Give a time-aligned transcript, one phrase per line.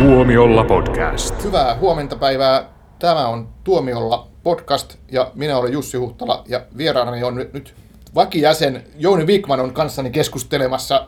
[0.00, 1.44] Tuomiolla podcast.
[1.44, 2.64] Hyvää huomenta päivää.
[2.98, 7.74] Tämä on Tuomiolla podcast ja minä olen Jussi Huhtala ja vieraanani on nyt, nyt
[8.14, 11.06] vakijäsen Jouni Wikman on kanssani keskustelemassa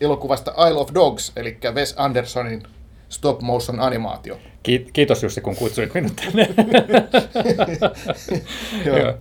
[0.00, 2.62] elokuvasta Isle of Dogs, eli Wes Andersonin
[3.08, 4.38] stop motion animaatio.
[4.92, 6.48] Kiitos Jussi, kun kutsuit minut tänne.
[8.86, 9.14] Joo.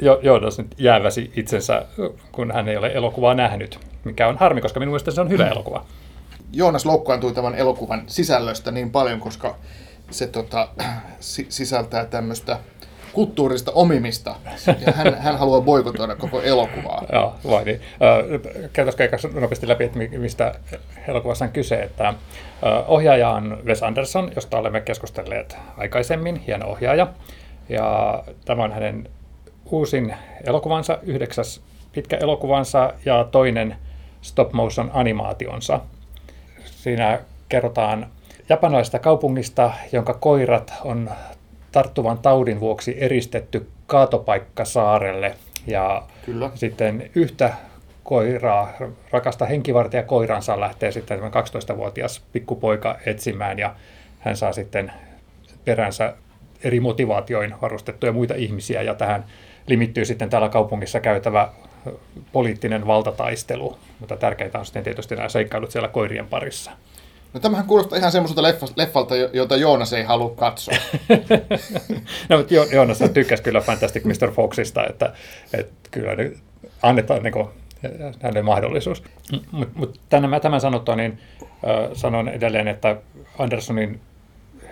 [0.00, 1.86] jo, Joonas nyt jääväsi itsensä,
[2.32, 5.48] kun hän ei ole elokuvaa nähnyt, mikä on harmi, koska minun mielestä se on hyvä
[5.48, 5.86] elokuva.
[6.52, 9.56] Joonas loukkaantui tämän elokuvan sisällöstä niin paljon, koska
[10.10, 10.68] se tota,
[11.20, 12.58] si- sisältää tämmöistä
[13.12, 14.34] kulttuurista omimista.
[14.86, 17.04] Ja hän, hän haluaa boikotoida koko elokuvaa.
[17.12, 17.80] Joo, vai niin.
[18.72, 20.54] Käytäisikö eikä nopeasti läpi, että mi- mistä
[21.08, 21.76] elokuvassa on kyse.
[21.76, 22.14] Että,
[22.86, 27.06] ohjaaja on Wes Anderson, josta olemme keskustelleet aikaisemmin, hieno ohjaaja.
[27.68, 29.08] Ja tämä on hänen
[29.70, 31.60] uusin elokuvansa, yhdeksäs
[31.92, 33.76] pitkä elokuvansa ja toinen
[34.22, 35.80] stop motion animaationsa.
[36.82, 38.06] Siinä kerrotaan
[38.48, 41.10] japanilaisesta kaupungista, jonka koirat on
[41.72, 45.34] tarttuvan taudin vuoksi eristetty kaatopaikkasaarelle.
[45.66, 46.50] Ja Kyllä.
[46.54, 47.52] sitten yhtä
[48.04, 48.72] koiraa,
[49.10, 51.30] rakasta henkivartija koiransa lähtee sitten tämä
[51.74, 53.74] 12-vuotias pikkupoika etsimään ja
[54.18, 54.92] hän saa sitten
[55.64, 56.14] peränsä
[56.64, 59.24] eri motivaatioin varustettuja muita ihmisiä ja tähän
[59.66, 61.48] limittyy sitten täällä kaupungissa käytävä
[62.32, 66.70] poliittinen valtataistelu, mutta tärkeintä on sitten tietysti nämä seikkailut siellä koirien parissa.
[67.34, 70.74] No tämähän kuulostaa ihan semmoiselta leffalta, leffalta, jo- jota Joonas ei halua katsoa.
[72.28, 74.30] No, mutta Jo- Joonas tykkäsi kyllä Fantastic Mr.
[74.32, 75.12] Foxista, että,
[75.52, 76.32] että kyllä ne
[76.82, 77.48] annetaan niin kuin,
[78.22, 79.02] hänelle mahdollisuus.
[79.50, 81.50] Mutta mut tämän, tämän sanottua, niin äh,
[81.92, 82.96] sanon edelleen, että
[83.38, 84.00] Andersonin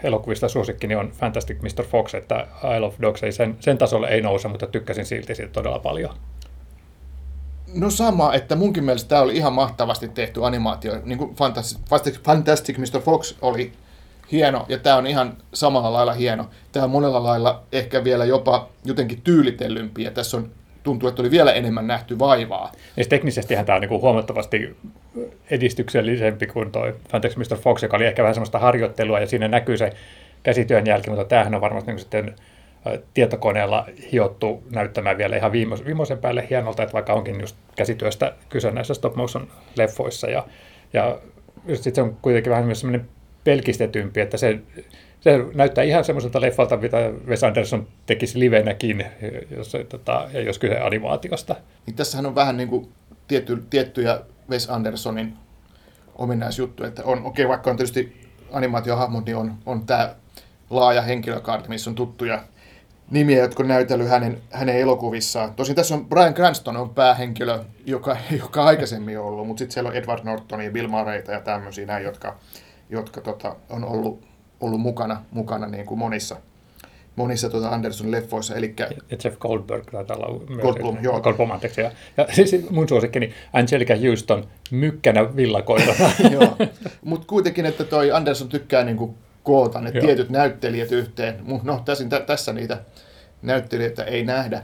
[0.03, 1.85] elokuvista suosikkini on Fantastic Mr.
[1.85, 5.53] Fox, että Isle of Dogs ei sen, sen tasolle ei nouse, mutta tykkäsin silti siitä
[5.53, 6.15] todella paljon.
[7.75, 10.93] No sama, että munkin mielestä tämä oli ihan mahtavasti tehty animaatio.
[11.05, 11.79] Niin kuin Fantastic,
[12.19, 13.01] Fantastic- Mr.
[13.01, 13.73] Fox oli
[14.33, 16.47] hieno, ja tämä on ihan samalla lailla hieno.
[16.73, 20.51] Tämä on monella lailla ehkä vielä jopa jotenkin tyylitellympi, ja tässä on,
[20.83, 22.71] tuntuu, että oli vielä enemmän nähty vaivaa.
[22.75, 24.77] Ja siis teknisestihän tämä on niin huomattavasti
[25.51, 27.59] edistyksellisempi kuin tuo Fantastic Mr.
[27.59, 29.93] Fox, joka oli ehkä vähän semmoista harjoittelua, ja siinä näkyy se
[30.43, 32.35] käsityön jälki, mutta tämähän on varmasti niin sitten
[33.15, 38.95] tietokoneella hiottu näyttämään vielä ihan viimeisen päälle hienolta, että vaikka onkin just käsityöstä kyse näissä
[38.95, 40.47] stop motion leffoissa, ja,
[40.93, 41.19] ja
[41.75, 43.09] sitten se on kuitenkin vähän myös semmoinen
[43.45, 44.59] pelkistetympi, että se,
[45.21, 49.07] se näyttää ihan semmoiselta leffalta, mitä Wes Anderson tekisi livenäkin,
[49.57, 51.57] jos, tota, ja jos kyse animaatiosta.
[51.87, 52.89] Niin tässähän on vähän niin kuin
[53.29, 54.21] tietty, tiettyjä
[54.51, 55.35] Wes Andersonin
[56.15, 60.15] ominaisjuttuja, että on, okei, vaikka on tietysti animaatiohahmot, niin on, on tämä
[60.71, 62.43] laaja henkilökaarti, missä on tuttuja
[63.11, 65.55] nimiä, jotka on näytellyt hänen, hänen elokuvissaan.
[65.55, 69.91] Tosin tässä on Brian Cranston on päähenkilö, joka, joka aikaisemmin on ollut, mutta sitten siellä
[69.91, 72.37] on Edward Norton ja Bill Murrayta ja tämmöisiä näin, jotka,
[72.91, 74.25] jotka tota, on ollut,
[74.61, 76.37] ollut mukana, mukana niin kuin monissa,
[77.17, 78.55] monissa tuota Andersonin leffoissa.
[78.55, 80.63] Eli Ja Jeff Goldberg taitaa olla.
[80.63, 81.21] Goldblum, joo.
[81.21, 81.81] Goldblum, anteeksi.
[81.81, 86.11] Ja, ja siis mun suosikkini Angelica Houston mykkänä villakoirana.
[86.33, 86.57] Joo,
[87.05, 89.15] mutta kuitenkin, että toi Anderson tykkää niinku
[89.47, 90.07] koota ne Joo.
[90.07, 91.45] tietyt näyttelijät yhteen.
[91.63, 92.81] No, tässä, tässä niitä
[93.43, 94.63] näyttelijöitä ei nähdä.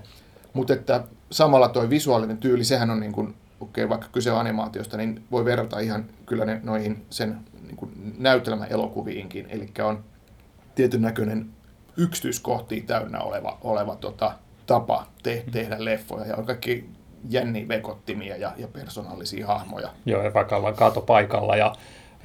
[0.52, 4.96] Mutta että samalla toi visuaalinen tyyli, sehän on niin kuin, okei, vaikka kyse on animaatiosta,
[4.96, 9.46] niin voi verrata ihan kyllä ne, noihin sen niin kuin näytelmäelokuviinkin.
[9.50, 10.04] Eli on
[10.74, 11.46] tietyn näköinen
[11.96, 14.32] yksityiskohtia täynnä oleva, oleva tota,
[14.66, 16.26] tapa te, tehdä leffoja.
[16.26, 16.90] Ja on kaikki
[17.28, 19.88] jänniä vekottimia ja, ja persoonallisia hahmoja.
[20.06, 21.74] Joo, ja vaikka ollaan kaatopaikalla ja,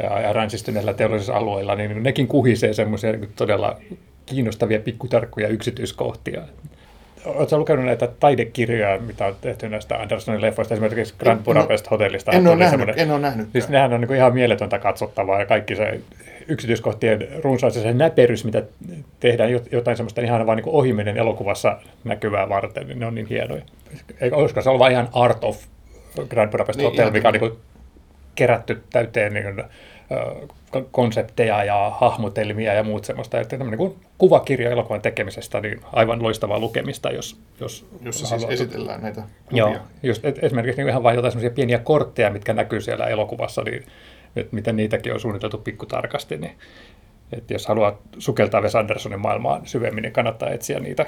[0.04, 3.78] ja, ja ränsistyneillä teollisilla alueilla, niin nekin kuhisee semmoisia niin todella
[4.26, 6.42] kiinnostavia pikkutarkkuja yksityiskohtia.
[7.26, 12.32] Oletko lukenut näitä taidekirjoja, mitä on tehty näistä Andersonin leffoista, esimerkiksi Grand En- Budapest Hotellista?
[12.32, 13.48] En ole nähnyt, semmoinen- en ole nähnyt.
[13.52, 16.00] Siis nehän on niin ihan mieletöntä katsottavaa ja kaikki se
[16.48, 18.64] yksityiskohtien runsaus ja se näperys, mitä
[19.20, 23.28] tehdään jot- jotain semmoista ihan vaan niin ohimenen elokuvassa näkyvää varten, niin ne on niin
[23.28, 23.62] hienoja.
[24.32, 25.64] Olisiko se ollut vain ihan Art of
[26.30, 27.52] Grand Budapest Niin, Hotel, ihan mikä on niin
[28.38, 29.64] kerätty täyteen niin
[30.92, 33.40] konsepteja ja hahmotelmia ja muut semmoista.
[33.40, 38.32] Että tämmöinen niin kuin kuvakirja elokuvan tekemisestä, niin aivan loistavaa lukemista, jos, jos, jossa siis
[38.32, 39.64] haluaa- esitellään näitä kuvia.
[39.64, 43.62] Joo, just et, esimerkiksi niin ihan vain jotain semmoisia pieniä kortteja, mitkä näkyy siellä elokuvassa,
[43.62, 43.86] niin
[44.36, 46.58] että miten niitäkin on suunniteltu pikkutarkasti, niin
[47.32, 51.06] että jos haluaa sukeltaa Wes Andersonin maailmaan syvemmin, niin kannattaa etsiä niitä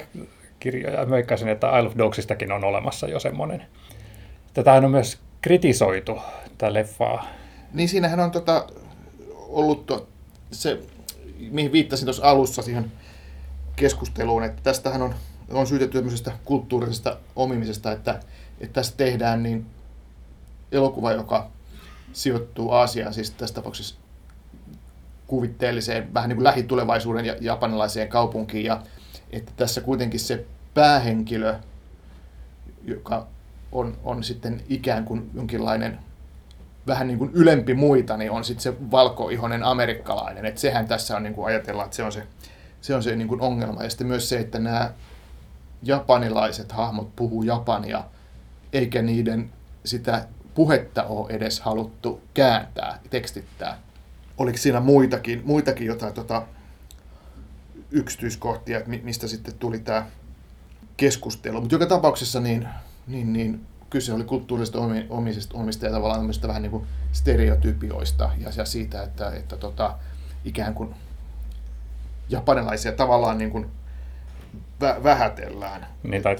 [0.60, 1.06] kirjoja.
[1.06, 3.62] Möikkäisin, että Isle of Dogsistakin on olemassa jo semmoinen.
[4.54, 7.26] Tätähän on myös kritisoitu, tätä leffaa.
[7.72, 8.66] Niin siinähän on tota,
[9.34, 10.08] ollut to,
[10.52, 10.80] se,
[11.50, 12.92] mihin viittasin tuossa alussa siihen
[13.76, 15.14] keskusteluun, että tästähän on,
[15.50, 18.20] on syytetty tämmöisestä kulttuurisesta omimisesta, että,
[18.60, 19.66] että tässä tehdään niin
[20.72, 21.50] elokuva, joka
[22.12, 23.94] sijoittuu Aasiaan, siis tässä tapauksessa
[25.26, 28.64] kuvitteelliseen, vähän niin kuin lähitulevaisuuden ja japanilaiseen kaupunkiin.
[28.64, 28.82] Ja
[29.30, 30.44] että tässä kuitenkin se
[30.74, 31.54] päähenkilö,
[32.84, 33.26] joka
[33.72, 35.98] on, on sitten ikään kuin jonkinlainen
[36.86, 40.46] vähän niin kuin ylempi muita, niin on sitten se valkoihoinen amerikkalainen.
[40.46, 42.26] Että sehän tässä on, niin kuin ajatellaan, että se on se,
[42.80, 43.82] se, on se niin kuin ongelma.
[43.82, 44.90] Ja sitten myös se, että nämä
[45.82, 48.04] japanilaiset hahmot puhuu japania,
[48.72, 49.50] eikä niiden
[49.84, 53.78] sitä puhetta ole edes haluttu kääntää, tekstittää.
[54.38, 56.42] Oliko siinä muitakin, muitakin jotain tota,
[57.90, 60.06] yksityiskohtia, mistä sitten tuli tämä
[60.96, 61.60] keskustelu.
[61.60, 62.68] Mutta joka tapauksessa niin,
[63.06, 68.64] niin, niin kyse oli kulttuurisesta omisesta, omista ja tavallaan vähän niin kuin stereotypioista ja, ja
[68.64, 69.94] siitä, että, että tota,
[70.44, 70.94] ikään kuin
[72.28, 73.66] japanilaisia tavallaan niin kuin
[74.82, 75.86] vä- vähätellään.
[76.02, 76.36] Niin, tai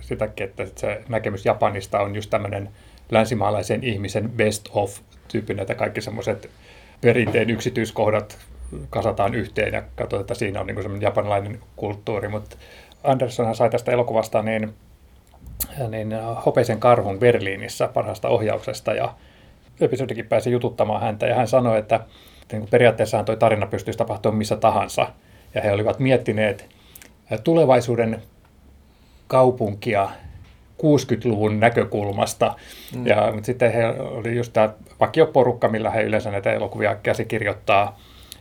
[0.00, 2.70] sitäkin, että se näkemys Japanista on just tämmöinen
[3.10, 6.50] länsimaalaisen ihmisen best of tyyppinen, että kaikki semmoiset
[7.00, 8.38] perinteen yksityiskohdat
[8.90, 12.56] kasataan yhteen ja katsotaan, että siinä on niin semmoinen japanilainen kulttuuri, mutta
[13.04, 14.74] Andersonhan sai tästä elokuvasta niin,
[15.88, 16.14] niin
[16.46, 19.14] hopeisen karhun Berliinissä parhaasta ohjauksesta ja
[19.80, 22.00] episodikin pääsi jututtamaan häntä ja hän sanoi, että
[22.52, 25.06] niin periaatteessahan tuo tarina pystyisi tapahtumaan missä tahansa
[25.54, 26.68] ja he olivat miettineet
[27.44, 28.22] tulevaisuuden
[29.26, 30.10] kaupunkia
[30.80, 32.54] 60-luvun näkökulmasta.
[32.96, 33.06] Mm.
[33.06, 37.98] Ja, mutta sitten he oli just tämä vakioporukka, millä he yleensä näitä elokuvia käsikirjoittaa,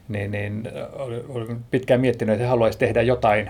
[0.08, 3.50] niin, niin oli, oli pitkään miettinyt, että he haluaisivat tehdä jotain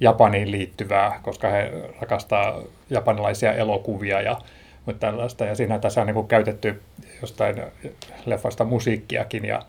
[0.00, 4.38] Japaniin liittyvää, koska he rakastaa japanilaisia elokuvia ja
[5.00, 5.44] tällaista.
[5.44, 6.82] Ja siinä tässä on niin kuin käytetty
[7.20, 7.62] jostain
[8.26, 9.62] leffasta musiikkiakin ja,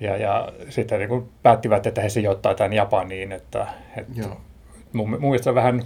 [0.00, 3.32] ja, ja sitten niin kuin päättivät, että he sijoittaa tämän Japaniin.
[3.32, 3.66] Että,
[3.96, 4.28] että
[4.92, 5.82] mun, mun mielestä vähän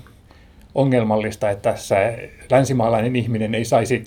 [0.75, 4.05] ongelmallista, että se länsimaalainen ihminen ei saisi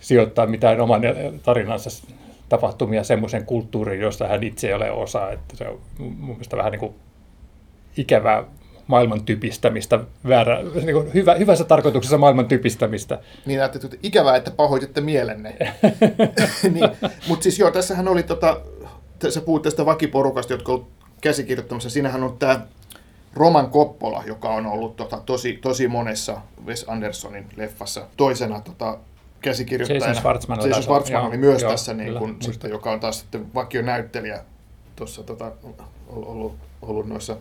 [0.00, 1.02] sijoittaa mitään oman
[1.42, 2.06] tarinansa
[2.48, 5.32] tapahtumia semmoisen kulttuuriin, josta hän itse ei ole osa.
[5.32, 6.94] Että se on mun mielestä vähän niin kuin
[7.96, 8.44] ikävää
[8.86, 13.18] maailman typistämistä, väärä, niin kuin hyvä, hyvässä tarkoituksessa maailman typistämistä.
[13.46, 15.56] Niin ajattelin, että ikävää, että pahoititte mielenne.
[16.72, 16.88] niin,
[17.28, 18.60] Mutta siis joo, tässähän oli, tota,
[19.28, 20.86] sä puhuit tästä vakiporukasta, jotka ovat
[21.20, 21.90] käsikirjoittamassa.
[21.90, 22.60] Siinähän on tämä
[23.34, 28.98] Roman Koppola, joka on ollut tota, tosi, tosi monessa Wes Andersonin leffassa toisena tota,
[29.40, 30.06] käsikirjoittajana.
[30.06, 33.54] Jason Schwartzman, Jason Schwartzman oli myös joo, tässä, niin kun, sitten, joka on taas sitten
[33.54, 34.44] vakionäyttelijä
[34.96, 35.52] tuossa tota,
[36.08, 37.36] ollut, ollut noissa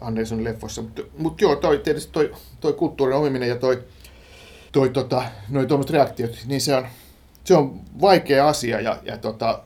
[0.00, 0.82] Andersonin leffoissa.
[0.82, 3.84] Mutta mut joo, toi, tietysti toi, toi kulttuurin omiminen ja toi,
[4.72, 6.86] toi tota, noi tuommoiset reaktiot, niin se on,
[7.44, 9.62] se on vaikea asia ja, ja tota,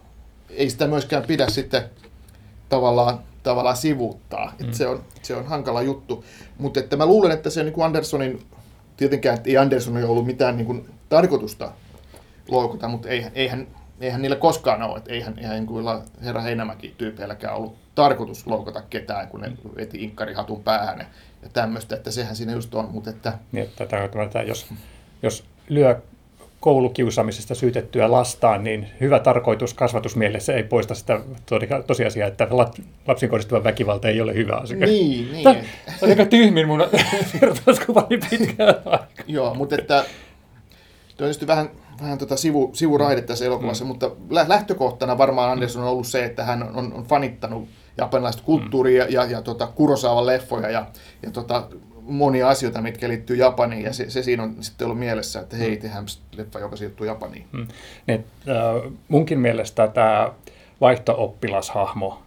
[0.50, 1.82] ei sitä myöskään pidä sitten
[2.68, 4.52] tavallaan tavallaan sivuuttaa.
[4.64, 4.72] Mm.
[4.72, 6.24] se, on, se on hankala juttu.
[6.58, 8.46] Mutta että mä luulen, että se niin kuin Andersonin,
[8.96, 11.72] tietenkään ei Anderson ole ollut mitään niin kuin tarkoitusta
[12.48, 13.66] loukata, mutta eihän, eihän,
[14.00, 14.98] eihän niillä koskaan ole.
[14.98, 15.86] Että eihän, eihän kuin
[16.24, 21.06] herra Heinämäki-tyypeilläkään ollut tarkoitus loukata ketään, kun ne veti inkkarihatun päähän
[21.42, 22.88] ja tämmöistä, että sehän siinä just on.
[22.92, 23.32] Mutta että...
[23.52, 23.84] Niin, että,
[24.24, 24.66] että jos,
[25.22, 26.00] jos lyö
[26.60, 31.20] koulukiusaamisesta syytettyä lastaan, niin hyvä tarkoitus kasvatusmielessä ei poista sitä
[31.86, 32.48] tosiasiaa, että
[33.06, 34.86] lapsiin kohdistuva väkivalta ei ole hyvä asia.
[34.86, 35.44] Niin, niin.
[35.44, 35.56] Tämä
[36.02, 36.80] on aika tyhmin mun
[37.40, 39.06] vertauskuvani pitkään aikaa.
[39.26, 40.04] Joo, mutta että
[41.20, 41.70] Tuo on vähän,
[42.02, 43.88] vähän tota sivu, sivuraide tässä elokuvassa, mm.
[43.88, 47.68] mutta lähtökohtana varmaan Anderson on ollut se, että hän on, on fanittanut
[48.00, 50.86] japanilaista kulttuuria ja, ja, ja tota, Kurosaavan leffoja ja,
[51.22, 51.66] ja tota,
[52.02, 55.76] monia asioita, mitkä liittyy Japaniin, ja se, se siinä on sitten ollut mielessä, että hei,
[55.76, 56.04] tehdään
[56.36, 57.46] leffa, joka sijoittuu Japaniin.
[57.52, 57.66] Hmm.
[58.06, 60.32] Niin, äh, munkin mielestä tämä
[60.80, 62.22] vaihto-oppilashahmo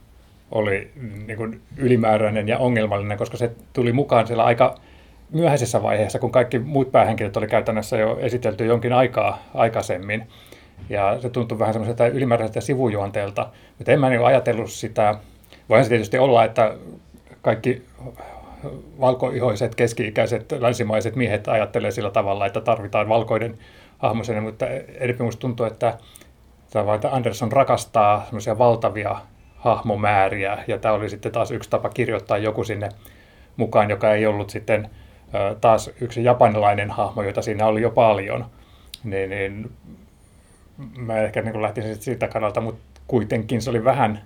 [0.51, 0.91] oli
[1.27, 4.75] niin kuin ylimääräinen ja ongelmallinen, koska se tuli mukaan siellä aika
[5.31, 10.27] myöhäisessä vaiheessa, kun kaikki muut päähenkilöt oli käytännössä jo esitelty jonkin aikaa aikaisemmin.
[10.89, 15.15] Ja se tuntui vähän semmoiselta ylimääräiseltä sivujuonteelta, mutta en mä niin ajatellut sitä.
[15.69, 16.75] Voihan se tietysti olla, että
[17.41, 17.85] kaikki
[18.99, 23.57] valkoihoiset, keski-ikäiset, länsimaiset miehet ajattelee sillä tavalla, että tarvitaan valkoinen
[23.97, 25.97] hahmosena, mutta enemmän minusta tuntuu, että,
[26.95, 29.15] että Anderson rakastaa semmoisia valtavia
[29.55, 32.89] hahmomääriä, ja tämä oli sitten taas yksi tapa kirjoittaa joku sinne
[33.57, 34.89] mukaan, joka ei ollut sitten
[35.61, 38.45] taas yksi japanilainen hahmo, jota siinä oli jo paljon,
[39.03, 39.71] niin, niin
[40.97, 44.21] mä ehkä niin lähtisin siitä kannalta, mutta kuitenkin se oli vähän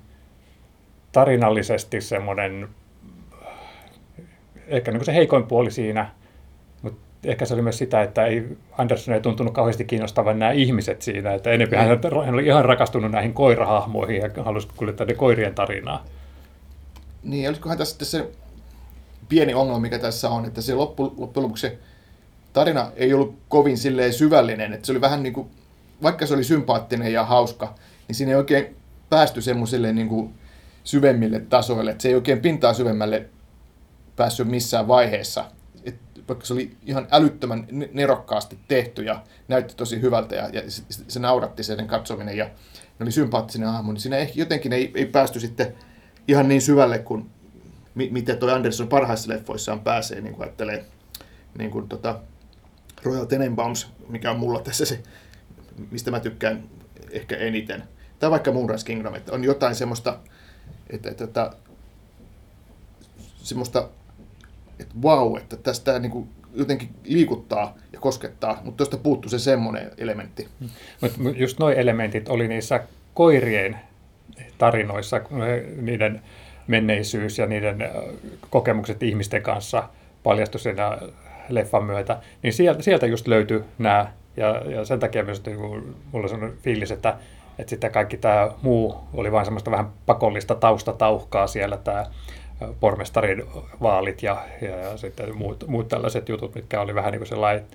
[1.18, 2.70] tarinallisesti semmoinen
[4.68, 6.12] ehkä niin se heikoin puoli siinä,
[6.82, 11.02] mutta ehkä se oli myös sitä, että ei, Anderson ei tuntunut kauheasti kiinnostavan nämä ihmiset
[11.02, 15.56] siinä, että enemmän hän, hän oli ihan rakastunut näihin koirahahmoihin ja halusi kuljettaa ne koirien
[15.56, 16.06] tarinaa.
[17.24, 18.30] Niin, olisikohan tässä se
[19.30, 21.78] pieni ongelma, mikä tässä on, että se loppu, loppujen lopuksi se
[22.54, 25.48] tarina ei ollut kovin silleen syvällinen, että se oli vähän niin kuin,
[26.04, 27.76] vaikka se oli sympaattinen ja hauska,
[28.08, 28.76] niin siinä ei oikein
[29.10, 30.34] päästy semmoiselle niin kuin
[30.88, 33.26] syvemmille tasoille, että se ei oikein pintaa syvemmälle
[34.16, 35.46] päässyt missään vaiheessa.
[35.84, 35.96] Et
[36.28, 41.20] vaikka se oli ihan älyttömän nerokkaasti tehty ja näytti tosi hyvältä ja, ja se, se
[41.20, 45.40] nauratti sen katsominen ja ne oli sympaattinen hahmo, niin siinä ehkä jotenkin ei, ei päästy
[45.40, 45.74] sitten
[46.28, 47.30] ihan niin syvälle kuin
[47.96, 50.86] miten tuo Anderson parhaissa leffoissaan pääsee, niin kuin ajattelee
[51.58, 52.20] niin kuin tota
[53.04, 55.04] Royal Tenenbaums, mikä on mulla tässä se,
[55.92, 56.64] mistä mä tykkään
[57.12, 57.84] ehkä eniten.
[58.20, 60.20] Tai vaikka Moonrise Kingdom, että on jotain semmoista,
[60.90, 61.52] että, että, että
[63.38, 63.90] semmoista,
[64.80, 69.92] että wow, että tästä niin kuin jotenkin liikuttaa ja koskettaa, mutta tuosta puuttuu se semmoinen
[69.98, 70.48] elementti.
[71.02, 73.80] Mutta just nuo elementit oli niissä koirien
[74.58, 75.22] tarinoissa,
[75.82, 76.22] niiden
[76.68, 77.90] menneisyys ja niiden
[78.50, 79.90] kokemukset ihmisten kanssa
[80.24, 80.98] paljastui siinä
[81.50, 86.24] leffan myötä, niin sieltä, sieltä just löytyi nämä, ja, ja sen takia myös niin mulla
[86.26, 87.18] on sellainen fiilis, että,
[87.60, 92.06] että sitten kaikki tämä muu oli vain semmoista vähän pakollista taustatauhkaa siellä, tämä
[92.80, 93.44] pormestarin
[93.82, 97.66] vaalit ja, ja, ja sitten muut, muut tällaiset jutut, mitkä oli vähän niin kuin sellainen,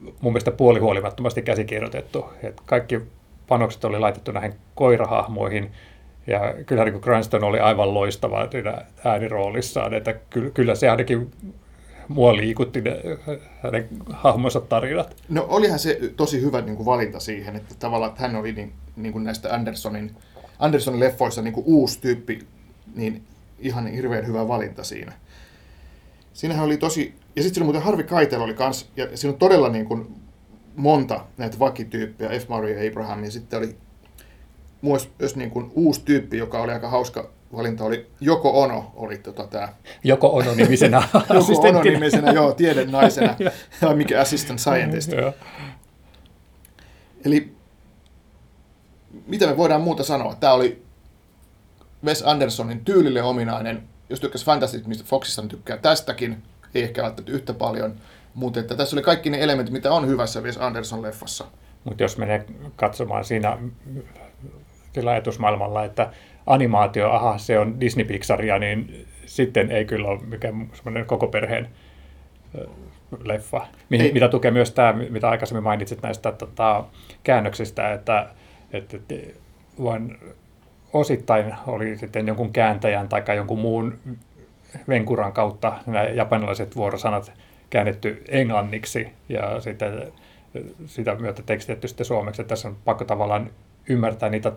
[0.00, 2.26] mun mielestä puolihuolimattomasti käsikirjoitettu.
[2.42, 3.00] Että kaikki
[3.48, 5.72] panokset oli laitettu näihin koirahahmoihin,
[6.26, 11.30] ja kyllä niin Cranston oli aivan loistava siinä ääniroolissaan, että kyllä, kyllä se ainakin
[12.08, 13.00] mua liikutti ne,
[13.62, 15.16] hänen hahmonsa tarinat.
[15.28, 18.72] No olihan se tosi hyvä niin kuin valinta siihen, että tavallaan että hän oli niin,
[18.96, 20.16] niin kuin näistä Andersonin,
[20.58, 22.46] Andersonin leffoissa niin kuin uusi tyyppi,
[22.94, 23.22] niin
[23.58, 25.12] ihan hirveän hyvä valinta siinä.
[26.32, 29.86] Siinähän oli tosi, ja sitten muuten Harvi Kaitel oli kans, ja siinä on todella niin
[29.86, 30.14] kuin
[30.76, 32.48] monta näitä vakityyppejä, F.
[32.48, 33.76] Murray Abraham, ja sitten oli
[34.82, 39.46] myös niin kuin uusi tyyppi, joka oli aika hauska valinta, oli Joko Ono, oli tota
[39.46, 39.68] tämä.
[40.04, 41.02] Joko Ono nimisenä
[41.34, 43.36] Joko Ono nimisenä, joo, tieden naisena,
[43.94, 45.10] mikä assistant scientist.
[47.24, 47.56] Eli
[49.26, 50.34] mitä me voidaan muuta sanoa?
[50.34, 50.82] Tämä oli
[52.04, 53.82] Wes Andersonin tyylille ominainen.
[54.10, 56.42] Jos tykkäsi Fantastic mistä Foxissa, niin tykkää tästäkin.
[56.74, 57.94] Ei ehkä välttämättä yhtä paljon.
[58.34, 61.44] Mutta että tässä oli kaikki ne elementit, mitä on hyvässä Wes Anderson-leffassa.
[61.84, 63.58] Mutta jos menee katsomaan siinä
[64.94, 66.12] sillä ajatusmaailmalla, että
[66.46, 71.68] animaatio, aha, se on Disney-Pixaria, niin sitten ei kyllä ole mikään semmoinen koko perheen
[73.24, 73.66] leffa.
[73.88, 76.84] Mihin, mitä tukee myös tämä, mitä aikaisemmin mainitsit näistä tota,
[77.24, 78.28] käännöksistä, että,
[78.72, 78.96] että
[79.82, 80.18] vain
[80.92, 83.98] osittain oli sitten jonkun kääntäjän tai jonkun muun
[84.88, 87.32] venkuran kautta nämä japanilaiset vuorosanat
[87.70, 90.12] käännetty englanniksi ja sitten
[90.86, 92.42] sitä myötä tekstitetty sitten suomeksi.
[92.42, 93.50] Että tässä on pakko tavallaan
[93.88, 94.52] ymmärtää niitä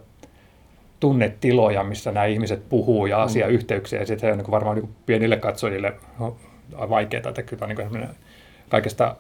[1.00, 3.24] tunnetiloja, missä nämä ihmiset puhuu ja mm.
[3.24, 4.00] asiayhteyksiä.
[4.00, 5.94] Ja sitten on niin varmaan niin pienille katsojille
[6.90, 8.08] vaikeaa, että kyllä niin
[8.70, 9.16] kaikesta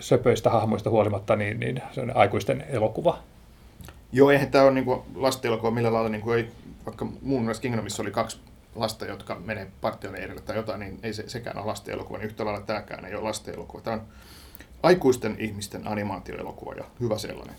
[0.00, 3.18] söpöistä hahmoista huolimatta niin, niin se on aikuisten elokuva.
[4.12, 6.48] Joo, eihän tämä ole niin lasten elokuva millä lailla, niin kuin ei,
[6.86, 8.38] vaikka muun muassa Kingdomissa oli kaksi
[8.74, 12.44] lasta, jotka menee partioleirille tai jotain, niin ei se, sekään ole lasten elokuva, niin yhtä
[12.44, 13.82] lailla tämäkään ei ole lasten elokuva.
[13.82, 14.02] Tämä on
[14.82, 17.54] aikuisten ihmisten animaatioelokuva ja hyvä sellainen.